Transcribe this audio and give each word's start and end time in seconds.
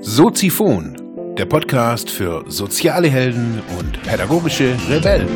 Soziphon, 0.00 1.34
der 1.36 1.46
Podcast 1.46 2.08
für 2.08 2.44
soziale 2.46 3.08
Helden 3.08 3.60
und 3.80 4.00
pädagogische 4.04 4.76
Rebellen. 4.88 5.26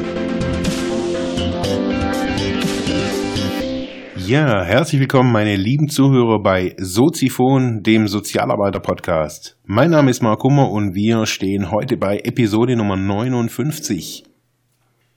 Ja, 4.16 4.62
herzlich 4.62 5.00
willkommen, 5.00 5.32
meine 5.32 5.56
lieben 5.56 5.88
Zuhörer 5.88 6.40
bei 6.40 6.76
Soziphon, 6.78 7.82
dem 7.82 8.06
Sozialarbeiter-Podcast. 8.06 9.58
Mein 9.64 9.90
Name 9.90 10.12
ist 10.12 10.22
Mark 10.22 10.44
Hummer 10.44 10.70
und 10.70 10.94
wir 10.94 11.26
stehen 11.26 11.72
heute 11.72 11.96
bei 11.96 12.18
Episode 12.18 12.76
Nummer 12.76 12.96
59. 12.96 14.22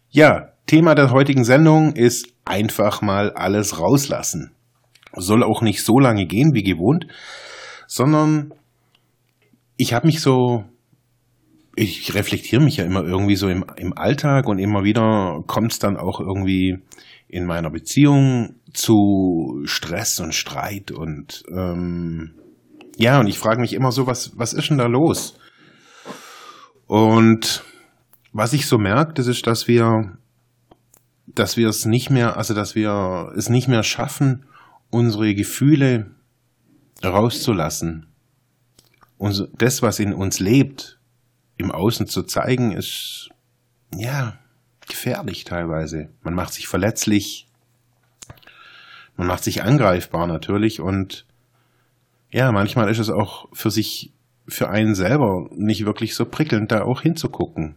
Ja, 0.10 0.54
Thema 0.70 0.94
der 0.94 1.10
heutigen 1.10 1.44
Sendung 1.44 1.94
ist 1.94 2.32
einfach 2.46 3.02
mal 3.02 3.32
alles 3.32 3.80
rauslassen. 3.80 4.52
Soll 5.16 5.42
auch 5.42 5.64
nicht 5.64 5.84
so 5.84 5.98
lange 5.98 6.28
gehen 6.28 6.54
wie 6.54 6.62
gewohnt, 6.62 7.08
sondern 7.88 8.54
ich 9.78 9.94
habe 9.94 10.06
mich 10.06 10.22
so, 10.22 10.66
ich 11.76 12.14
reflektiere 12.14 12.62
mich 12.62 12.78
ja 12.78 12.86
immer 12.86 13.04
irgendwie 13.04 13.36
so 13.36 13.50
im, 13.50 13.66
im 13.78 13.98
Alltag 13.98 14.48
und 14.48 14.60
immer 14.60 14.84
wieder 14.84 15.42
kommt 15.48 15.72
es 15.72 15.80
dann 15.80 15.98
auch 15.98 16.20
irgendwie 16.20 16.78
in 17.28 17.48
meiner 17.48 17.72
Beziehung 17.72 18.60
zu 18.72 19.62
Stress 19.66 20.20
und 20.20 20.36
Streit 20.36 20.92
und 20.92 21.46
ähm, 21.52 22.36
ja, 22.96 23.20
und 23.20 23.26
ich 23.26 23.40
frage 23.40 23.60
mich 23.60 23.74
immer 23.74 23.92
so, 23.92 24.06
was, 24.06 24.38
was 24.38 24.54
ist 24.54 24.70
denn 24.70 24.78
da 24.78 24.86
los? 24.86 25.40
Und 26.86 27.64
was 28.34 28.54
ich 28.54 28.68
so 28.68 28.78
merke, 28.78 29.14
das 29.16 29.26
ist, 29.26 29.48
dass 29.48 29.68
wir, 29.68 30.20
dass 31.40 31.58
wir 31.58 31.70
es 31.70 31.86
nicht 31.86 32.10
mehr, 32.10 32.38
also 32.38 32.54
dass 32.54 32.76
wir 32.76 33.32
es 33.36 33.50
nicht 33.50 33.68
mehr 33.68 33.84
schaffen, 33.84 34.46
unsere 34.90 35.34
Gefühle 35.34 36.12
rauszulassen 37.04 38.08
und 39.20 39.50
das, 39.58 39.82
was 39.82 40.00
in 40.00 40.14
uns 40.14 40.40
lebt, 40.40 40.98
im 41.58 41.72
Außen 41.72 42.08
zu 42.08 42.24
zeigen, 42.24 42.72
ist, 42.72 43.30
ja, 43.94 44.40
gefährlich 44.88 45.44
teilweise. 45.44 46.10
Man 46.24 46.34
macht 46.34 46.54
sich 46.54 46.68
verletzlich, 46.68 47.48
man 49.18 49.28
macht 49.28 49.44
sich 49.44 49.62
angreifbar 49.62 50.26
natürlich 50.26 50.80
und 50.80 51.26
ja, 52.32 52.52
manchmal 52.52 52.90
ist 52.90 53.00
es 53.00 53.10
auch 53.10 53.50
für 53.52 53.72
sich, 53.72 54.14
für 54.48 54.70
einen 54.70 54.96
selber 54.96 55.50
nicht 55.52 55.86
wirklich 55.86 56.16
so 56.16 56.26
prickelnd, 56.26 56.72
da 56.72 56.84
auch 56.84 57.02
hinzugucken. 57.02 57.76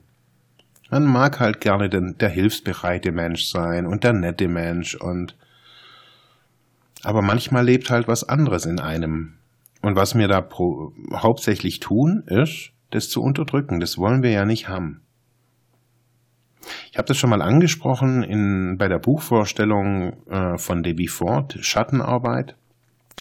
Man 0.93 1.07
mag 1.07 1.41
halt 1.41 1.63
gerne 1.63 1.89
den, 1.89 2.19
der 2.19 2.29
hilfsbereite 2.29 3.13
Mensch 3.13 3.47
sein 3.47 3.87
und 3.87 4.05
der 4.05 4.13
nette 4.13 4.47
Mensch 4.47 4.95
und 4.95 5.35
aber 7.03 7.23
manchmal 7.23 7.65
lebt 7.65 7.89
halt 7.89 8.09
was 8.09 8.29
anderes 8.29 8.67
in 8.67 8.79
einem. 8.79 9.39
Und 9.81 9.97
was 9.97 10.15
wir 10.15 10.29
da 10.29 10.43
pro, 10.43 10.93
hauptsächlich 11.15 11.81
tun, 11.81 12.25
ist, 12.27 12.73
das 12.91 13.09
zu 13.09 13.23
unterdrücken. 13.23 13.81
Das 13.81 13.97
wollen 13.97 14.23
wir 14.23 14.33
ja 14.33 14.45
nicht 14.45 14.69
haben. 14.69 15.01
Ich 16.91 16.99
habe 16.99 17.09
das 17.09 17.17
schon 17.17 17.31
mal 17.31 17.41
angesprochen 17.41 18.23
in, 18.23 18.77
bei 18.77 18.89
der 18.89 18.99
Buchvorstellung 18.99 20.13
äh, 20.29 20.59
von 20.59 20.83
Debbie 20.83 21.09
Ford, 21.09 21.57
Schattenarbeit. 21.63 22.55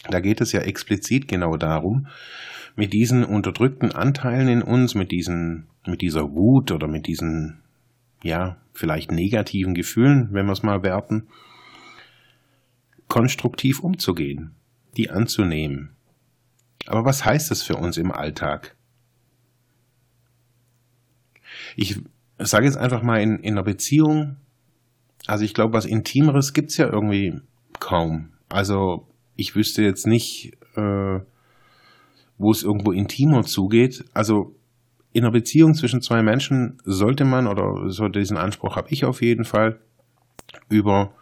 Da 0.10 0.20
geht 0.20 0.42
es 0.42 0.52
ja 0.52 0.60
explizit 0.60 1.30
genau 1.30 1.56
darum, 1.56 2.08
mit 2.76 2.92
diesen 2.92 3.24
unterdrückten 3.24 3.94
Anteilen 3.94 4.50
in 4.50 4.62
uns, 4.62 4.94
mit 4.94 5.12
diesen, 5.12 5.68
mit 5.88 6.02
dieser 6.02 6.32
Wut 6.34 6.72
oder 6.72 6.88
mit 6.88 7.08
diesen, 7.08 7.61
ja, 8.24 8.58
vielleicht 8.74 9.12
negativen 9.12 9.74
Gefühlen, 9.74 10.30
wenn 10.32 10.46
wir 10.46 10.54
es 10.54 10.64
mal 10.64 10.84
werten, 10.84 11.28
konstruktiv 13.08 13.80
umzugehen, 13.80 14.52
die 14.96 15.10
anzunehmen, 15.10 15.96
aber 16.88 17.06
was 17.06 17.26
heißt 17.26 17.52
das 17.52 17.62
für 17.62 17.76
uns 17.76 17.98
im 17.98 18.12
Alltag? 18.12 18.76
Ich 21.76 22.00
sage 22.38 22.66
jetzt 22.66 22.78
einfach 22.78 23.04
mal 23.04 23.22
in, 23.22 23.38
in 23.40 23.54
einer 23.54 23.64
Beziehung, 23.64 24.38
also 25.28 25.44
ich 25.46 25.54
glaube, 25.54 25.74
was 25.74 25.86
Intimeres 25.86 26.54
gibt's 26.54 26.78
ja 26.78 26.88
irgendwie 26.88 27.40
kaum. 27.80 28.30
Also 28.50 29.08
ich 29.36 29.56
wüsste 29.56 29.84
jetzt 29.84 30.08
nicht, 30.08 30.54
äh, 30.76 31.20
wo 32.38 32.52
es 32.52 32.64
irgendwo 32.64 32.92
intimer 32.92 33.44
zugeht. 33.44 34.04
Also 34.14 34.56
in 35.14 35.24
einer 35.24 35.32
Beziehung 35.32 35.74
zwischen 35.74 36.02
zwei 36.02 36.22
Menschen 36.22 36.78
sollte 36.84 37.26
man, 37.26 37.48
oder 37.48 37.90
so 37.90 38.08
diesen 38.08 38.38
Anspruch 38.38 38.76
habe 38.76 38.90
ich 38.90 39.06
auf 39.06 39.22
jeden 39.22 39.44
Fall, 39.46 39.80
über 40.70 41.14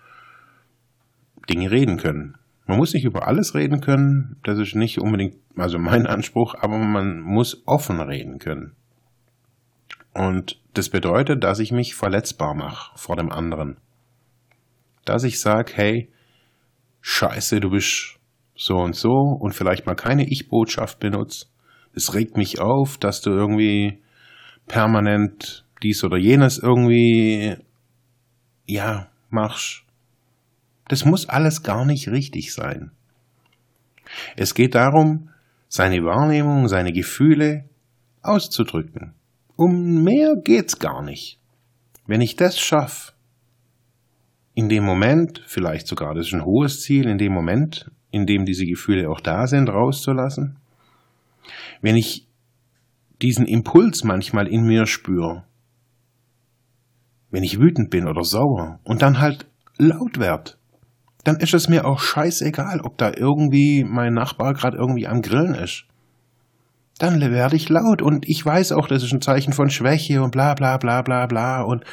Dinge 1.49 1.71
reden 1.71 1.97
können. 1.97 2.35
Man 2.67 2.77
muss 2.77 2.93
nicht 2.93 3.05
über 3.05 3.27
alles 3.27 3.55
reden 3.55 3.81
können, 3.81 4.37
das 4.43 4.59
ist 4.59 4.75
nicht 4.75 4.99
unbedingt 4.99 5.37
also 5.55 5.79
mein 5.79 6.05
Anspruch, 6.05 6.55
aber 6.59 6.77
man 6.77 7.19
muss 7.19 7.63
offen 7.65 7.99
reden 7.99 8.37
können. 8.37 8.75
Und 10.13 10.61
das 10.73 10.89
bedeutet, 10.89 11.43
dass 11.43 11.59
ich 11.59 11.71
mich 11.71 11.95
verletzbar 11.95 12.53
mache 12.53 12.97
vor 12.97 13.15
dem 13.15 13.31
anderen. 13.31 13.77
Dass 15.05 15.23
ich 15.23 15.39
sage, 15.39 15.71
hey, 15.75 16.11
scheiße, 17.01 17.59
du 17.59 17.71
bist 17.71 18.19
so 18.55 18.77
und 18.77 18.95
so 18.95 19.11
und 19.11 19.53
vielleicht 19.53 19.85
mal 19.85 19.95
keine 19.95 20.27
Ich-Botschaft 20.27 20.99
benutzt. 20.99 21.51
Es 21.93 22.13
regt 22.13 22.37
mich 22.37 22.59
auf, 22.59 22.97
dass 22.97 23.21
du 23.21 23.31
irgendwie 23.31 23.99
permanent 24.67 25.65
dies 25.81 26.03
oder 26.03 26.17
jenes 26.17 26.57
irgendwie, 26.57 27.55
ja, 28.65 29.09
machst. 29.29 29.83
Das 30.87 31.05
muss 31.05 31.29
alles 31.29 31.63
gar 31.63 31.85
nicht 31.85 32.09
richtig 32.09 32.53
sein. 32.53 32.91
Es 34.35 34.53
geht 34.55 34.75
darum, 34.75 35.29
seine 35.67 36.03
Wahrnehmung, 36.03 36.67
seine 36.67 36.91
Gefühle 36.91 37.65
auszudrücken. 38.21 39.13
Um 39.55 40.03
mehr 40.03 40.35
geht's 40.35 40.79
gar 40.79 41.03
nicht. 41.03 41.39
Wenn 42.07 42.21
ich 42.21 42.35
das 42.35 42.59
schaffe, 42.59 43.13
in 44.55 44.67
dem 44.67 44.83
Moment, 44.83 45.43
vielleicht 45.45 45.87
sogar, 45.87 46.15
das 46.15 46.27
ist 46.27 46.33
ein 46.33 46.45
hohes 46.45 46.81
Ziel, 46.81 47.07
in 47.07 47.17
dem 47.17 47.33
Moment, 47.33 47.91
in 48.11 48.25
dem 48.25 48.45
diese 48.45 48.65
Gefühle 48.65 49.09
auch 49.09 49.21
da 49.21 49.47
sind, 49.47 49.69
rauszulassen, 49.69 50.58
wenn 51.81 51.95
ich 51.95 52.27
diesen 53.21 53.45
Impuls 53.45 54.03
manchmal 54.03 54.47
in 54.47 54.63
mir 54.63 54.85
spüre, 54.85 55.45
wenn 57.31 57.43
ich 57.43 57.59
wütend 57.59 57.89
bin 57.89 58.07
oder 58.07 58.23
sauer 58.23 58.79
und 58.83 59.01
dann 59.01 59.19
halt 59.19 59.47
laut 59.77 60.19
werd, 60.19 60.57
dann 61.23 61.37
ist 61.37 61.53
es 61.53 61.67
mir 61.67 61.85
auch 61.85 61.99
scheißegal, 61.99 62.81
ob 62.81 62.97
da 62.97 63.11
irgendwie 63.15 63.83
mein 63.83 64.13
Nachbar 64.13 64.53
gerade 64.53 64.77
irgendwie 64.77 65.07
am 65.07 65.21
Grillen 65.21 65.53
ist. 65.53 65.85
Dann 66.97 67.21
werde 67.21 67.55
ich 67.55 67.69
laut 67.69 68.01
und 68.01 68.27
ich 68.27 68.45
weiß 68.45 68.73
auch, 68.73 68.87
das 68.87 69.03
ist 69.03 69.13
ein 69.13 69.21
Zeichen 69.21 69.53
von 69.53 69.69
Schwäche 69.69 70.21
und 70.21 70.31
bla 70.31 70.53
bla 70.53 70.77
bla 70.77 71.01
bla 71.01 71.27
bla 71.27 71.61
und 71.61 71.83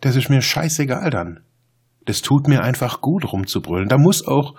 das 0.00 0.16
ist 0.16 0.28
mir 0.28 0.42
scheißegal 0.42 1.10
dann. 1.10 1.40
Das 2.06 2.22
tut 2.22 2.48
mir 2.48 2.62
einfach 2.62 3.00
gut 3.00 3.30
rumzubrüllen. 3.32 3.88
Da 3.88 3.98
muss 3.98 4.26
auch, 4.26 4.54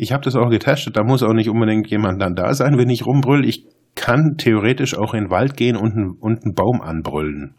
ich 0.00 0.12
habe 0.12 0.24
das 0.24 0.34
auch 0.34 0.48
getestet, 0.48 0.96
da 0.96 1.04
muss 1.04 1.22
auch 1.22 1.34
nicht 1.34 1.50
unbedingt 1.50 1.90
jemand 1.90 2.22
dann 2.22 2.34
da 2.34 2.54
sein, 2.54 2.78
wenn 2.78 2.88
ich 2.88 3.04
rumbrüll. 3.04 3.46
Ich 3.46 3.66
kann 3.94 4.36
theoretisch 4.38 4.96
auch 4.96 5.12
in 5.12 5.24
den 5.24 5.30
Wald 5.30 5.58
gehen 5.58 5.76
und, 5.76 6.16
und 6.18 6.42
einen 6.42 6.54
Baum 6.54 6.80
anbrüllen. 6.80 7.54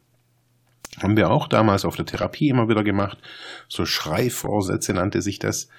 Haben 1.03 1.17
wir 1.17 1.29
auch 1.29 1.47
damals 1.47 1.85
auf 1.85 1.95
der 1.95 2.07
Therapie 2.07 2.49
immer 2.49 2.67
wieder 2.67 2.83
gemacht. 2.83 3.19
So 3.67 3.85
Schreivorsätze 3.85 4.91
nannte 4.93 5.21
sich 5.21 5.37
das. 5.37 5.69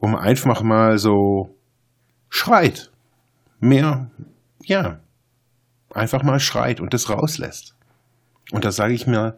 Wo 0.00 0.08
man 0.08 0.20
einfach 0.20 0.60
mal 0.62 0.98
so 0.98 1.54
schreit. 2.28 2.90
Mehr, 3.60 4.10
ja, 4.64 4.98
einfach 5.94 6.24
mal 6.24 6.40
schreit 6.40 6.80
und 6.80 6.94
das 6.94 7.10
rauslässt. 7.10 7.76
Und 8.50 8.64
da 8.64 8.72
sage 8.72 8.94
ich 8.94 9.06
mir, 9.06 9.36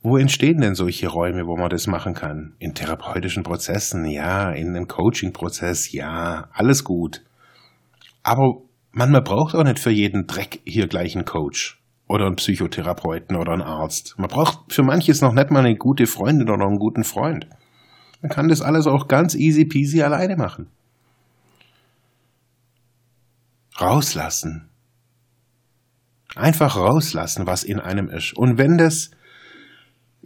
wo 0.00 0.16
entstehen 0.16 0.60
denn 0.60 0.74
solche 0.74 1.08
Räume, 1.08 1.46
wo 1.46 1.56
man 1.56 1.70
das 1.70 1.86
machen 1.86 2.14
kann? 2.14 2.54
In 2.58 2.74
therapeutischen 2.74 3.42
Prozessen, 3.42 4.04
ja, 4.04 4.50
in 4.50 4.68
einem 4.68 4.86
Coaching-Prozess, 4.86 5.92
ja, 5.92 6.48
alles 6.52 6.84
gut. 6.84 7.22
Aber 8.22 8.62
man, 8.92 9.10
man 9.10 9.24
braucht 9.24 9.54
auch 9.54 9.64
nicht 9.64 9.78
für 9.78 9.90
jeden 9.90 10.26
Dreck 10.26 10.60
hier 10.64 10.86
gleich 10.86 11.16
einen 11.16 11.24
Coach 11.24 11.80
oder 12.06 12.26
einen 12.26 12.36
Psychotherapeuten 12.36 13.36
oder 13.36 13.52
einen 13.52 13.62
Arzt. 13.62 14.14
Man 14.18 14.28
braucht 14.28 14.72
für 14.72 14.82
manches 14.82 15.20
noch 15.20 15.32
nicht 15.32 15.50
mal 15.50 15.64
eine 15.64 15.76
gute 15.76 16.06
Freundin 16.06 16.48
oder 16.48 16.66
einen 16.66 16.78
guten 16.78 17.04
Freund. 17.04 17.46
Man 18.22 18.30
kann 18.30 18.48
das 18.48 18.62
alles 18.62 18.86
auch 18.86 19.08
ganz 19.08 19.34
easy 19.34 19.64
peasy 19.64 20.02
alleine 20.02 20.36
machen. 20.36 20.68
Rauslassen. 23.80 24.68
Einfach 26.34 26.76
rauslassen, 26.76 27.46
was 27.46 27.64
in 27.64 27.78
einem 27.78 28.08
ist. 28.08 28.36
Und 28.36 28.58
wenn 28.58 28.78
das, 28.78 29.10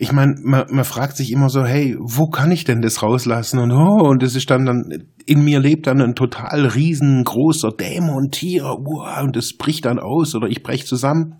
ich 0.02 0.10
meine, 0.10 0.34
man, 0.42 0.64
man 0.68 0.84
fragt 0.84 1.16
sich 1.16 1.30
immer 1.30 1.48
so, 1.48 1.64
hey, 1.64 1.96
wo 2.00 2.26
kann 2.26 2.50
ich 2.50 2.64
denn 2.64 2.82
das 2.82 3.04
rauslassen? 3.04 3.60
Und 3.60 3.70
oh, 3.70 4.08
und 4.08 4.20
das 4.20 4.34
ist 4.34 4.50
dann, 4.50 4.66
dann, 4.66 5.04
in 5.26 5.44
mir 5.44 5.60
lebt 5.60 5.86
dann 5.86 6.02
ein 6.02 6.16
total 6.16 6.66
riesengroßer 6.66 7.70
Dämon, 7.70 8.32
Tier, 8.32 8.64
wow, 8.64 9.22
und 9.22 9.36
das 9.36 9.52
bricht 9.52 9.84
dann 9.84 10.00
aus 10.00 10.34
oder 10.34 10.48
ich 10.48 10.64
brech 10.64 10.88
zusammen. 10.88 11.36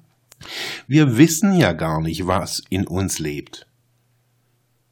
Wir 0.87 1.19
wissen 1.19 1.55
ja 1.55 1.73
gar 1.73 2.01
nicht, 2.01 2.29
was 2.29 2.63
in 2.71 2.87
uns 2.87 3.19
lebt. 3.19 3.67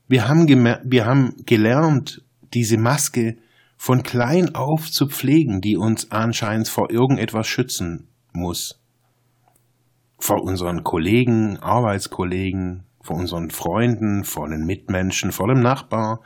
Wir 0.09 0.27
haben, 0.27 0.49
wir 0.49 1.07
haben 1.07 1.37
gelernt, 1.47 2.25
diese 2.53 2.77
Maske 2.77 3.37
von 3.77 4.03
klein 4.03 4.53
auf 4.57 4.91
zu 4.91 5.07
pflegen, 5.07 5.61
die 5.61 5.77
uns 5.77 6.11
anscheinend 6.11 6.67
vor 6.67 6.91
irgendetwas 6.91 7.47
schützen 7.47 8.09
muss. 8.33 8.83
Vor 10.19 10.43
unseren 10.43 10.83
Kollegen, 10.83 11.57
Arbeitskollegen, 11.59 12.90
vor 13.03 13.17
unseren 13.17 13.51
Freunden, 13.51 14.25
vor 14.25 14.49
den 14.49 14.65
Mitmenschen, 14.67 15.33
vor 15.33 15.49
dem 15.49 15.61
Nachbar. 15.61 16.21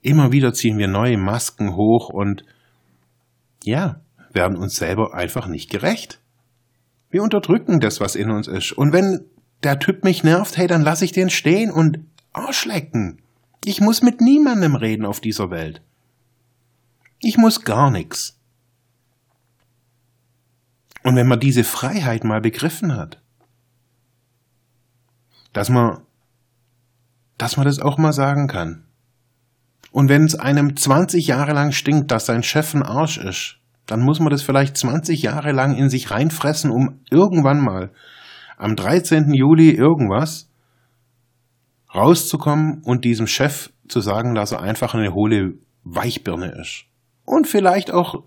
Immer 0.00 0.32
wieder 0.32 0.52
ziehen 0.52 0.78
wir 0.78 0.88
neue 0.88 1.18
Masken 1.18 1.76
hoch 1.76 2.08
und 2.08 2.44
ja, 3.64 4.00
werden 4.32 4.56
uns 4.56 4.76
selber 4.76 5.14
einfach 5.14 5.46
nicht 5.46 5.70
gerecht. 5.70 6.20
Wir 7.10 7.22
unterdrücken 7.22 7.80
das, 7.80 8.00
was 8.00 8.14
in 8.14 8.30
uns 8.30 8.48
ist. 8.48 8.72
Und 8.72 8.92
wenn 8.92 9.24
der 9.62 9.78
Typ 9.78 10.04
mich 10.04 10.22
nervt, 10.22 10.56
hey, 10.56 10.66
dann 10.66 10.82
lass 10.82 11.02
ich 11.02 11.12
den 11.12 11.30
stehen 11.30 11.70
und 11.70 12.00
Arschlecken. 12.32 13.22
Ich 13.64 13.80
muss 13.80 14.02
mit 14.02 14.20
niemandem 14.20 14.76
reden 14.76 15.06
auf 15.06 15.20
dieser 15.20 15.50
Welt. 15.50 15.82
Ich 17.20 17.38
muss 17.38 17.64
gar 17.64 17.90
nichts. 17.90 18.38
Und 21.02 21.16
wenn 21.16 21.28
man 21.28 21.40
diese 21.40 21.64
Freiheit 21.64 22.24
mal 22.24 22.40
begriffen 22.40 22.96
hat, 22.96 23.22
dass 25.56 25.70
man, 25.70 26.02
dass 27.38 27.56
man 27.56 27.64
das 27.64 27.78
auch 27.78 27.96
mal 27.96 28.12
sagen 28.12 28.46
kann. 28.46 28.84
Und 29.90 30.10
wenn 30.10 30.24
es 30.24 30.34
einem 30.34 30.76
20 30.76 31.28
Jahre 31.28 31.54
lang 31.54 31.72
stinkt, 31.72 32.10
dass 32.10 32.26
sein 32.26 32.42
Chef 32.42 32.74
ein 32.74 32.82
Arsch 32.82 33.16
ist, 33.16 33.56
dann 33.86 34.02
muss 34.02 34.20
man 34.20 34.28
das 34.28 34.42
vielleicht 34.42 34.76
20 34.76 35.22
Jahre 35.22 35.52
lang 35.52 35.74
in 35.74 35.88
sich 35.88 36.10
reinfressen, 36.10 36.70
um 36.70 37.00
irgendwann 37.10 37.62
mal 37.62 37.90
am 38.58 38.76
13. 38.76 39.32
Juli 39.32 39.70
irgendwas 39.70 40.50
rauszukommen 41.94 42.82
und 42.84 43.06
diesem 43.06 43.26
Chef 43.26 43.70
zu 43.88 44.00
sagen, 44.02 44.34
dass 44.34 44.52
er 44.52 44.60
einfach 44.60 44.92
eine 44.92 45.14
hohle 45.14 45.54
Weichbirne 45.84 46.52
ist. 46.60 46.84
Und 47.24 47.46
vielleicht 47.46 47.90
auch 47.90 48.24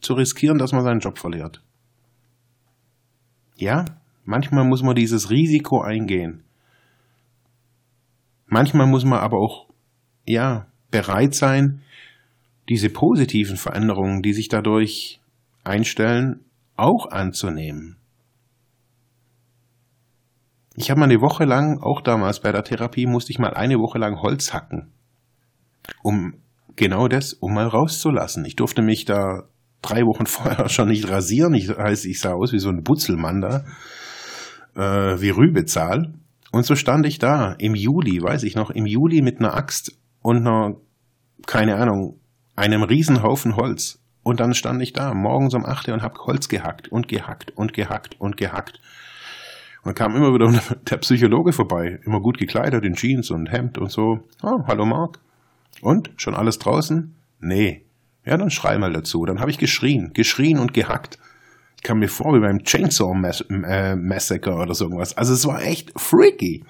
zu 0.00 0.14
riskieren, 0.14 0.56
dass 0.56 0.72
man 0.72 0.82
seinen 0.82 1.00
Job 1.00 1.18
verliert. 1.18 1.62
Ja, 3.54 3.84
manchmal 4.28 4.64
muss 4.64 4.82
man 4.82 4.94
dieses 4.94 5.30
Risiko 5.30 5.80
eingehen. 5.80 6.44
Manchmal 8.46 8.86
muss 8.86 9.04
man 9.04 9.20
aber 9.20 9.38
auch, 9.38 9.68
ja, 10.26 10.66
bereit 10.90 11.34
sein, 11.34 11.80
diese 12.68 12.90
positiven 12.90 13.56
Veränderungen, 13.56 14.20
die 14.20 14.34
sich 14.34 14.48
dadurch 14.48 15.20
einstellen, 15.64 16.44
auch 16.76 17.10
anzunehmen. 17.10 17.96
Ich 20.76 20.90
habe 20.90 21.00
mal 21.00 21.06
eine 21.06 21.22
Woche 21.22 21.44
lang, 21.44 21.80
auch 21.80 22.02
damals 22.02 22.40
bei 22.40 22.52
der 22.52 22.64
Therapie, 22.64 23.06
musste 23.06 23.32
ich 23.32 23.38
mal 23.38 23.54
eine 23.54 23.78
Woche 23.78 23.98
lang 23.98 24.20
Holz 24.20 24.52
hacken, 24.52 24.92
um 26.02 26.34
genau 26.76 27.08
das, 27.08 27.32
um 27.32 27.54
mal 27.54 27.66
rauszulassen. 27.66 28.44
Ich 28.44 28.56
durfte 28.56 28.82
mich 28.82 29.06
da 29.06 29.44
drei 29.80 30.02
Wochen 30.02 30.26
vorher 30.26 30.68
schon 30.68 30.88
nicht 30.88 31.08
rasieren. 31.08 31.54
Ich, 31.54 31.70
heißt, 31.70 32.04
ich 32.04 32.20
sah 32.20 32.34
aus 32.34 32.52
wie 32.52 32.58
so 32.58 32.68
ein 32.68 32.82
Butzelmann 32.82 33.40
da, 33.40 33.64
äh, 34.78 35.20
wie 35.20 35.30
Rübezahl. 35.30 36.14
Und 36.50 36.64
so 36.64 36.76
stand 36.76 37.04
ich 37.04 37.18
da 37.18 37.52
im 37.52 37.74
Juli, 37.74 38.22
weiß 38.22 38.44
ich 38.44 38.54
noch, 38.54 38.70
im 38.70 38.86
Juli 38.86 39.20
mit 39.20 39.40
einer 39.40 39.54
Axt 39.54 39.98
und 40.22 40.38
einer, 40.38 40.76
keine 41.46 41.76
Ahnung, 41.76 42.18
einem 42.56 42.82
Riesenhaufen 42.82 43.56
Holz. 43.56 44.00
Und 44.22 44.40
dann 44.40 44.54
stand 44.54 44.82
ich 44.82 44.92
da 44.92 45.14
morgens 45.14 45.54
um 45.54 45.64
8 45.64 45.88
Uhr 45.88 45.94
und 45.94 46.02
hab 46.02 46.18
Holz 46.18 46.48
gehackt 46.48 46.88
und 46.88 47.08
gehackt 47.08 47.52
und 47.56 47.72
gehackt 47.72 48.20
und 48.20 48.36
gehackt. 48.36 48.80
Und 49.82 49.94
kam 49.94 50.16
immer 50.16 50.32
wieder 50.34 50.52
der 50.90 50.96
Psychologe 50.98 51.52
vorbei, 51.52 52.00
immer 52.04 52.20
gut 52.20 52.38
gekleidet 52.38 52.84
in 52.84 52.94
Jeans 52.94 53.30
und 53.30 53.50
Hemd 53.50 53.78
und 53.78 53.90
so. 53.90 54.20
Oh, 54.42 54.60
hallo 54.66 54.86
Mark. 54.86 55.18
Und? 55.80 56.10
Schon 56.16 56.34
alles 56.34 56.58
draußen? 56.58 57.14
Nee. 57.40 57.84
Ja, 58.24 58.36
dann 58.36 58.50
schrei 58.50 58.76
mal 58.78 58.92
dazu. 58.92 59.24
Dann 59.24 59.40
habe 59.40 59.50
ich 59.50 59.58
geschrien, 59.58 60.12
geschrien 60.12 60.58
und 60.58 60.74
gehackt. 60.74 61.18
Ich 61.78 61.82
kam 61.84 62.00
mir 62.00 62.08
vor 62.08 62.34
wie 62.34 62.40
beim 62.40 62.64
Chainsaw 62.64 63.14
äh, 63.50 63.94
Massacre 63.94 64.52
oder 64.52 64.74
so 64.74 64.86
irgendwas. 64.86 65.16
Also 65.16 65.32
es 65.32 65.46
war 65.46 65.62
echt 65.62 65.92
freaky. 65.96 66.64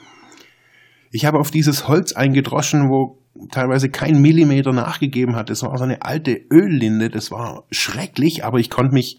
Ich 1.11 1.25
habe 1.25 1.39
auf 1.39 1.51
dieses 1.51 1.89
Holz 1.89 2.13
eingedroschen, 2.13 2.91
wo 2.91 3.17
teilweise 3.51 3.89
kein 3.89 4.21
Millimeter 4.21 4.75
nachgegeben 4.75 5.35
hat. 5.35 5.49
Das 5.49 5.63
war 5.63 5.79
so 5.79 5.85
eine 5.85 6.03
alte 6.03 6.39
Öllinde, 6.53 7.09
das 7.09 7.31
war 7.31 7.65
schrecklich, 7.71 8.45
aber 8.45 8.59
ich 8.59 8.69
konnte 8.69 8.93
mich, 8.93 9.19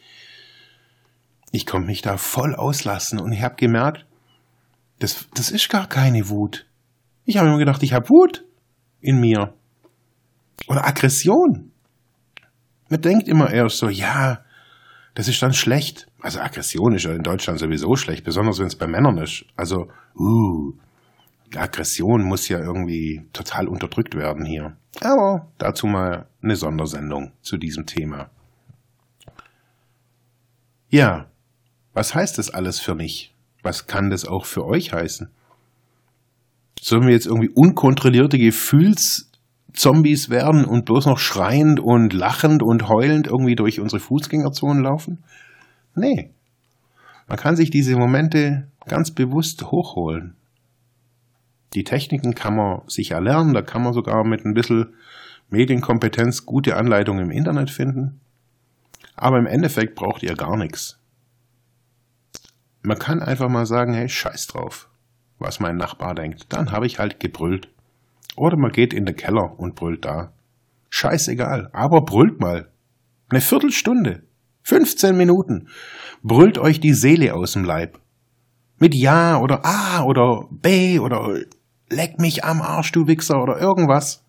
ich 1.52 1.66
konnte 1.66 1.88
mich 1.88 2.04
da 2.04 2.18
voll 2.18 2.54
auslassen 2.54 3.20
und 3.20 3.32
ich 3.32 3.42
habe 3.42 3.56
gemerkt, 3.56 4.06
das, 5.00 5.26
das 5.34 5.50
ist 5.50 5.70
gar 5.70 5.90
keine 5.90 6.30
Wut. 6.30 6.68
Ich 7.26 7.38
habe 7.38 7.48
immer 7.48 7.58
gedacht, 7.58 7.82
ich 7.82 7.94
habe 7.94 8.10
Wut 8.10 8.46
in 9.02 9.20
mir. 9.20 9.56
Oder 10.68 10.86
Aggression. 10.86 11.72
Man 12.90 13.02
denkt 13.02 13.28
immer 13.28 13.50
erst 13.50 13.80
so, 13.80 13.90
ja, 13.90 14.44
das 15.20 15.28
ist 15.28 15.42
dann 15.42 15.54
schlecht. 15.54 16.08
Also 16.22 16.40
Aggression 16.40 16.96
ist 16.96 17.04
ja 17.04 17.12
in 17.12 17.24
Deutschland 17.24 17.60
sowieso 17.60 17.98
schlecht, 17.98 18.24
besonders 18.24 18.58
wenn 18.60 18.68
es 18.68 18.78
bei 18.78 18.88
Männern 18.88 19.18
ist. 19.18 19.44
Also, 19.58 19.92
uh, 20.16 20.72
Aggression 21.54 22.24
muss 22.24 22.48
ja 22.48 22.58
irgendwie 22.58 23.28
total 23.34 23.68
unterdrückt 23.68 24.16
werden 24.16 24.46
hier. 24.46 24.78
Aber 25.02 25.52
dazu 25.58 25.88
mal 25.88 26.30
eine 26.42 26.56
Sondersendung 26.56 27.34
zu 27.42 27.58
diesem 27.58 27.86
Thema. 27.86 28.30
Ja, 30.88 31.30
was 31.94 32.16
heißt 32.16 32.38
das 32.38 32.50
alles 32.50 32.80
für 32.80 32.96
mich? 32.96 33.36
Was 33.62 33.88
kann 33.88 34.10
das 34.10 34.24
auch 34.24 34.46
für 34.46 34.64
euch 34.64 34.94
heißen? 34.94 35.28
Sollen 36.80 37.08
wir 37.08 37.12
jetzt 37.14 37.26
irgendwie 37.26 37.50
unkontrollierte 37.50 38.38
Gefühlszombies 39.70 40.30
werden 40.30 40.66
und 40.66 40.86
bloß 40.86 41.06
noch 41.06 41.20
schreiend 41.20 41.80
und 41.80 42.14
lachend 42.14 42.64
und 42.64 42.88
heulend 42.88 43.28
irgendwie 43.28 43.56
durch 43.56 43.80
unsere 43.80 44.00
Fußgängerzonen 44.00 44.84
laufen? 44.84 45.24
Nee. 45.96 46.32
Man 47.28 47.38
kann 47.38 47.56
sich 47.56 47.70
diese 47.70 47.96
Momente 47.96 48.68
ganz 48.88 49.12
bewusst 49.12 49.72
hochholen. 49.72 50.36
Die 51.74 51.84
Techniken 51.84 52.34
kann 52.34 52.56
man 52.56 52.82
sich 52.88 53.12
erlernen, 53.12 53.54
da 53.54 53.62
kann 53.62 53.84
man 53.84 53.94
sogar 53.94 54.24
mit 54.24 54.44
ein 54.44 54.56
bisschen 54.56 54.96
Medienkompetenz 55.50 56.46
gute 56.46 56.76
Anleitungen 56.76 57.26
im 57.26 57.32
Internet 57.32 57.70
finden. 57.70 58.20
Aber 59.16 59.38
im 59.38 59.46
Endeffekt 59.46 59.96
braucht 59.96 60.24
ihr 60.24 60.36
gar 60.36 60.58
nichts. 60.58 60.98
Man 62.82 62.98
kann 62.98 63.22
einfach 63.22 63.50
mal 63.50 63.66
sagen, 63.66 63.94
hey, 63.94 64.10
scheiß 64.10 64.48
drauf, 64.48 64.90
was 65.38 65.60
mein 65.60 65.78
Nachbar 65.78 66.16
denkt. 66.16 66.48
Dann 66.50 66.72
habe 66.72 66.88
ich 66.88 66.98
halt 66.98 67.20
gebrüllt. 67.20 67.68
Oder 68.36 68.58
man 68.58 68.72
geht 68.72 68.94
in 68.94 69.06
den 69.06 69.16
Keller 69.16 69.60
und 69.60 69.76
brüllt 69.76 70.06
da. 70.06 70.32
Scheißegal, 70.90 71.70
aber 71.74 72.02
brüllt 72.02 72.40
mal. 72.40 72.70
Eine 73.30 73.42
Viertelstunde, 73.42 74.24
15 74.64 75.16
Minuten. 75.16 75.68
Brüllt 76.24 76.58
euch 76.58 76.80
die 76.80 76.94
Seele 76.94 77.36
aus 77.36 77.54
dem 77.54 77.64
Leib. 77.64 78.00
Mit 78.78 78.96
Ja 78.96 79.40
oder 79.40 79.66
A 79.66 80.04
oder 80.04 80.48
B 80.50 81.00
oder 81.00 81.40
leck 81.90 82.20
mich 82.20 82.44
am 82.44 82.62
Arsch, 82.62 82.92
du 82.92 83.08
Wichser 83.08 83.42
oder 83.42 83.60
irgendwas. 83.60 84.24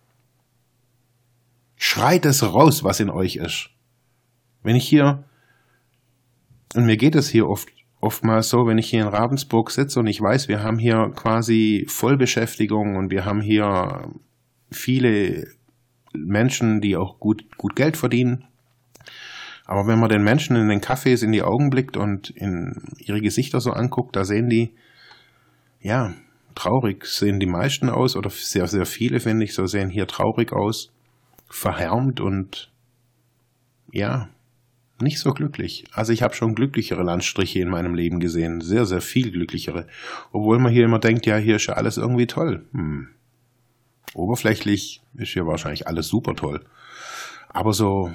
Schreit 1.77 2.27
es 2.27 2.43
raus, 2.43 2.85
was 2.85 3.01
in 3.01 3.11
euch 3.11 3.37
ist. 3.37 3.71
Wenn 4.63 4.77
ich 4.77 4.87
hier, 4.87 5.25
und 6.75 6.85
mir 6.85 6.97
geht 6.97 7.15
es 7.15 7.29
hier 7.29 7.49
oft, 7.49 7.71
oftmals 8.01 8.49
so, 8.49 8.67
wenn 8.67 8.79
ich 8.79 8.89
hier 8.89 9.03
in 9.03 9.09
Ravensburg 9.09 9.71
sitze 9.71 10.01
und 10.01 10.07
ich 10.07 10.21
weiß, 10.21 10.49
wir 10.49 10.63
haben 10.63 10.79
hier 10.79 11.13
quasi 11.15 11.87
Vollbeschäftigung 11.89 12.97
und 12.97 13.11
wir 13.11 13.25
haben 13.25 13.41
hier 13.41 14.11
viele 14.71 15.47
Menschen, 16.13 16.81
die 16.81 16.97
auch 16.97 17.19
gut, 17.19 17.57
gut 17.57 17.77
Geld 17.77 17.97
verdienen. 17.97 18.45
Aber 19.67 19.87
wenn 19.87 20.01
man 20.01 20.09
den 20.09 20.25
Menschen 20.25 20.57
in 20.57 20.69
den 20.69 20.81
Cafés 20.81 21.23
in 21.23 21.31
die 21.31 21.43
Augen 21.43 21.71
blickt 21.71 21.97
und 21.97 22.31
in 22.31 22.83
ihre 22.99 23.21
Gesichter 23.21 23.61
so 23.61 23.71
anguckt, 23.71 24.17
da 24.17 24.25
sehen 24.25 24.49
die, 24.49 24.75
ja, 25.81 26.15
traurig 26.57 27.05
sehen 27.05 27.39
die 27.39 27.47
meisten 27.47 27.89
aus, 27.89 28.17
oder 28.17 28.31
sehr, 28.31 28.67
sehr 28.67 28.85
viele, 28.85 29.21
finde 29.21 29.45
ich, 29.45 29.55
so 29.55 29.67
sehen 29.67 29.89
hier 29.89 30.07
traurig 30.07 30.53
aus, 30.53 30.91
verhärmt 31.49 32.21
und 32.21 32.73
ja, 33.93 34.29
nicht 35.01 35.19
so 35.19 35.33
glücklich. 35.33 35.85
Also 35.93 36.13
ich 36.13 36.23
habe 36.23 36.35
schon 36.35 36.55
glücklichere 36.55 37.03
Landstriche 37.03 37.61
in 37.61 37.69
meinem 37.69 37.95
Leben 37.95 38.21
gesehen, 38.21 38.61
sehr, 38.61 38.87
sehr 38.87 39.01
viel 39.01 39.31
glücklichere. 39.31 39.87
Obwohl 40.33 40.59
man 40.59 40.73
hier 40.73 40.85
immer 40.85 40.99
denkt, 40.99 41.27
ja, 41.27 41.37
hier 41.37 41.57
ist 41.57 41.67
ja 41.67 41.75
alles 41.75 41.97
irgendwie 41.97 42.27
toll. 42.27 42.67
Hm. 42.73 43.09
Oberflächlich 44.15 45.03
ist 45.15 45.33
hier 45.33 45.47
wahrscheinlich 45.47 45.87
alles 45.87 46.09
super 46.09 46.35
toll. 46.35 46.65
Aber 47.49 47.73
so 47.73 48.13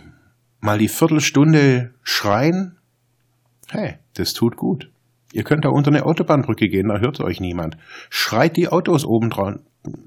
mal 0.60 0.78
die 0.78 0.88
Viertelstunde 0.88 1.94
schreien, 2.04 2.78
hey, 3.70 3.96
das 4.14 4.34
tut 4.34 4.58
gut. 4.58 4.92
Ihr 5.34 5.44
könnt 5.44 5.66
da 5.66 5.70
unter 5.70 5.92
eine 5.92 6.06
Autobahnbrücke 6.06 6.70
gehen, 6.70 6.88
da 6.88 7.00
hört 7.00 7.20
euch 7.20 7.40
niemand. 7.40 7.78
Schreit 8.10 8.58
die 8.58 8.70
Autos 8.70 9.06
oben 9.06 9.30
dran 9.30 9.60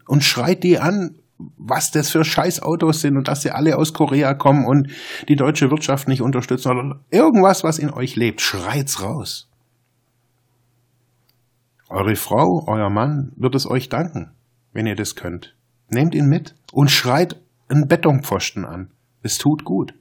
und 0.07 0.25
schreit 0.25 0.65
die 0.65 0.79
an, 0.79 1.17
was 1.57 1.91
das 1.91 2.11
für 2.11 2.25
scheiß 2.25 2.63
Autos 2.63 3.01
sind 3.01 3.17
und 3.17 3.29
dass 3.29 3.43
sie 3.43 3.51
alle 3.51 3.77
aus 3.77 3.93
Korea 3.93 4.35
kommen 4.35 4.67
und 4.67 4.91
die 5.29 5.37
deutsche 5.37 5.71
Wirtschaft 5.71 6.09
nicht 6.09 6.21
unterstützen 6.21 6.73
oder 6.73 7.01
irgendwas, 7.11 7.63
was 7.63 7.79
in 7.79 7.91
euch 7.91 8.17
lebt. 8.17 8.41
Schreit's 8.41 9.03
raus. 9.03 9.49
Eure 11.89 12.17
Frau, 12.17 12.65
euer 12.67 12.91
Mann 12.91 13.33
wird 13.37 13.55
es 13.55 13.69
euch 13.69 13.89
danken. 13.89 14.33
wenn 14.73 14.87
ihr 14.87 14.95
das 14.95 15.17
könnt. 15.17 15.57
Nehmt 15.89 16.15
ihn 16.15 16.27
mit 16.27 16.55
und 16.73 16.91
schreit 16.91 17.41
einen 17.69 17.89
Betonpfosten 17.89 18.65
an. 18.65 18.91
Es 19.23 19.39
tut 19.39 19.65
gut. 19.65 19.95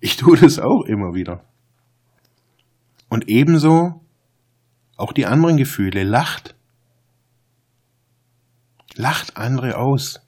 Ich 0.00 0.16
tue 0.16 0.36
das 0.36 0.58
auch 0.58 0.84
immer 0.84 1.14
wieder. 1.14 1.44
Und 3.08 3.28
ebenso 3.28 4.00
auch 4.96 5.12
die 5.12 5.26
anderen 5.26 5.56
Gefühle. 5.56 6.04
Lacht. 6.04 6.54
Lacht 9.02 9.36
andere 9.36 9.78
aus. 9.78 10.20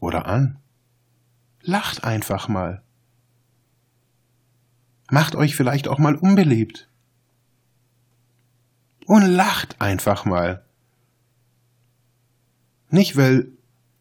Oder 0.00 0.24
an. 0.24 0.58
Lacht 1.60 2.02
einfach 2.02 2.48
mal. 2.48 2.82
Macht 5.10 5.34
euch 5.36 5.54
vielleicht 5.54 5.86
auch 5.86 5.98
mal 5.98 6.14
unbeliebt. 6.14 6.88
Und 9.04 9.26
lacht 9.26 9.82
einfach 9.82 10.24
mal. 10.24 10.64
Nicht, 12.88 13.18
weil 13.18 13.52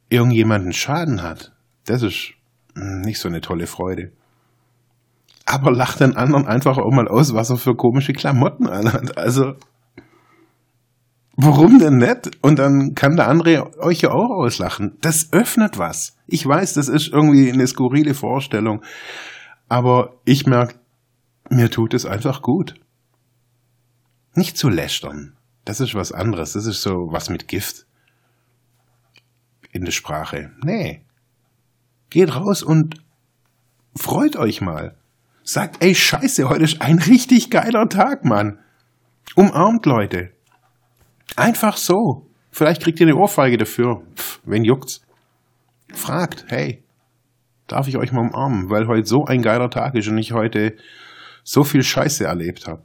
irgendjemanden 0.07 0.71
Schaden 0.71 1.24
hat. 1.24 1.51
Das 1.83 2.03
ist 2.03 2.35
nicht 2.74 3.19
so 3.19 3.27
eine 3.27 3.41
tolle 3.41 3.67
Freude. 3.67 4.13
Aber 5.45 5.71
lacht 5.71 6.00
den 6.00 6.15
anderen 6.15 6.47
einfach 6.47 6.77
auch 6.77 6.93
mal 6.93 7.09
aus, 7.09 7.33
was 7.33 7.50
er 7.50 7.57
für 7.57 7.75
komische 7.75 8.13
Klamotten 8.13 8.69
anhat. 8.69 9.17
Also, 9.17 9.55
warum 11.35 11.79
denn 11.79 11.97
nicht? 11.97 12.31
Und 12.41 12.59
dann 12.59 12.95
kann 12.95 13.15
der 13.15 13.27
andere 13.27 13.77
euch 13.79 14.01
ja 14.01 14.11
auch 14.11 14.29
auslachen. 14.29 14.97
Das 15.01 15.31
öffnet 15.31 15.77
was. 15.77 16.17
Ich 16.27 16.45
weiß, 16.45 16.73
das 16.73 16.87
ist 16.87 17.09
irgendwie 17.09 17.51
eine 17.51 17.67
skurrile 17.67 18.13
Vorstellung. 18.13 18.81
Aber 19.67 20.15
ich 20.25 20.45
merke, 20.45 20.75
mir 21.49 21.69
tut 21.69 21.93
es 21.93 22.05
einfach 22.05 22.41
gut. 22.41 22.75
Nicht 24.33 24.57
zu 24.57 24.69
lästern. 24.69 25.37
Das 25.63 25.79
ist 25.79 25.95
was 25.95 26.11
anderes. 26.11 26.53
Das 26.53 26.65
ist 26.65 26.81
so 26.81 27.07
was 27.11 27.29
mit 27.29 27.47
Gift 27.47 27.85
in 29.71 29.83
der 29.83 29.91
Sprache. 29.91 30.51
Nee. 30.63 31.01
Geht 32.09 32.35
raus 32.35 32.63
und 32.63 33.01
freut 33.95 34.35
euch 34.35 34.61
mal. 34.61 34.95
Sagt, 35.43 35.83
ey, 35.83 35.93
scheiße, 35.93 36.49
heute 36.49 36.63
ist 36.63 36.81
ein 36.81 36.97
richtig 36.97 37.51
geiler 37.51 37.87
Tag, 37.89 38.25
Mann. 38.25 38.59
Umarmt 39.35 39.85
Leute. 39.85 40.34
Einfach 41.35 41.77
so. 41.77 42.25
Vielleicht 42.51 42.81
kriegt 42.81 42.99
ihr 42.99 43.07
eine 43.07 43.17
Ohrfeige 43.17 43.57
dafür. 43.57 44.01
Pff, 44.15 44.39
wen 44.45 44.63
juckt's? 44.63 45.01
Fragt, 45.93 46.45
hey, 46.47 46.83
darf 47.67 47.87
ich 47.87 47.97
euch 47.97 48.11
mal 48.11 48.21
umarmen, 48.21 48.69
weil 48.69 48.87
heute 48.87 49.07
so 49.07 49.25
ein 49.25 49.41
geiler 49.41 49.69
Tag 49.69 49.95
ist 49.95 50.07
und 50.07 50.17
ich 50.17 50.31
heute 50.31 50.75
so 51.43 51.63
viel 51.63 51.83
Scheiße 51.83 52.25
erlebt 52.25 52.67
habe. 52.67 52.83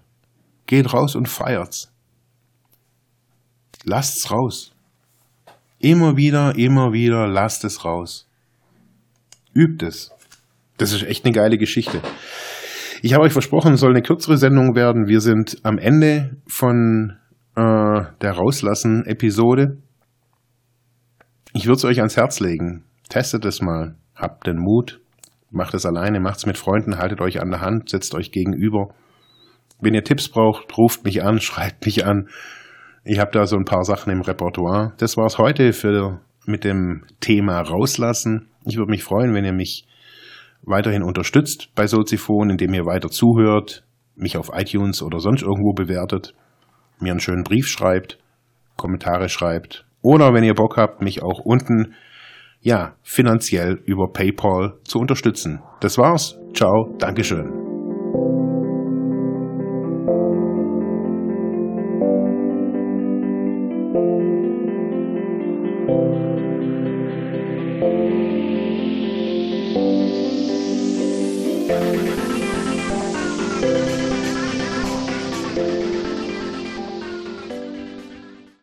Geht 0.66 0.92
raus 0.92 1.14
und 1.14 1.28
feiert's. 1.28 1.92
Lasst's 3.84 4.30
raus. 4.30 4.72
Immer 5.78 6.16
wieder, 6.16 6.56
immer 6.56 6.92
wieder, 6.92 7.26
lasst 7.26 7.64
es 7.64 7.84
raus. 7.84 8.28
Übt 9.54 9.86
es. 9.86 10.10
Das 10.76 10.92
ist 10.92 11.02
echt 11.02 11.24
eine 11.24 11.32
geile 11.32 11.58
Geschichte. 11.58 12.02
Ich 13.02 13.14
habe 13.14 13.24
euch 13.24 13.32
versprochen, 13.32 13.74
es 13.74 13.80
soll 13.80 13.90
eine 13.90 14.02
kürzere 14.02 14.36
Sendung 14.36 14.74
werden. 14.74 15.08
Wir 15.08 15.20
sind 15.20 15.58
am 15.62 15.78
Ende 15.78 16.36
von 16.46 17.16
äh, 17.60 18.06
der 18.22 18.32
Rauslassen-Episode. 18.32 19.78
Ich 21.52 21.66
würde 21.66 21.76
es 21.76 21.84
euch 21.84 21.98
ans 21.98 22.16
Herz 22.16 22.40
legen. 22.40 22.84
Testet 23.08 23.44
es 23.44 23.60
mal. 23.60 23.96
Habt 24.14 24.46
den 24.46 24.56
Mut. 24.56 25.00
Macht 25.50 25.74
es 25.74 25.84
alleine, 25.84 26.20
macht 26.20 26.38
es 26.38 26.46
mit 26.46 26.56
Freunden, 26.56 26.98
haltet 26.98 27.20
euch 27.20 27.40
an 27.40 27.50
der 27.50 27.60
Hand, 27.60 27.90
setzt 27.90 28.14
euch 28.14 28.30
gegenüber. 28.30 28.94
Wenn 29.80 29.94
ihr 29.94 30.04
Tipps 30.04 30.28
braucht, 30.28 30.76
ruft 30.78 31.04
mich 31.04 31.22
an, 31.24 31.40
schreibt 31.40 31.84
mich 31.84 32.06
an. 32.06 32.28
Ich 33.04 33.18
habe 33.18 33.32
da 33.32 33.46
so 33.46 33.56
ein 33.56 33.64
paar 33.64 33.84
Sachen 33.84 34.12
im 34.12 34.20
Repertoire. 34.20 34.92
Das 34.98 35.16
war's 35.16 35.38
heute 35.38 35.72
für 35.72 36.20
mit 36.46 36.64
dem 36.64 37.04
Thema 37.20 37.60
rauslassen. 37.60 38.48
Ich 38.64 38.76
würde 38.76 38.90
mich 38.90 39.04
freuen, 39.04 39.34
wenn 39.34 39.44
ihr 39.44 39.52
mich 39.52 39.86
weiterhin 40.62 41.02
unterstützt 41.02 41.70
bei 41.74 41.86
Soziphon, 41.86 42.50
indem 42.50 42.74
ihr 42.74 42.86
weiter 42.86 43.08
zuhört, 43.08 43.84
mich 44.14 44.36
auf 44.36 44.50
iTunes 44.52 45.02
oder 45.02 45.18
sonst 45.18 45.42
irgendwo 45.42 45.72
bewertet, 45.72 46.34
mir 47.02 47.12
einen 47.12 47.20
schönen 47.20 47.44
Brief 47.44 47.66
schreibt, 47.66 48.18
Kommentare 48.76 49.28
schreibt 49.28 49.86
oder 50.02 50.32
wenn 50.32 50.44
ihr 50.44 50.54
Bock 50.54 50.76
habt, 50.76 51.02
mich 51.02 51.22
auch 51.22 51.40
unten 51.40 51.94
ja, 52.60 52.94
finanziell 53.02 53.80
über 53.84 54.12
PayPal 54.12 54.78
zu 54.84 54.98
unterstützen. 54.98 55.62
Das 55.80 55.96
war's. 55.98 56.38
Ciao, 56.54 56.94
Dankeschön. 56.98 57.59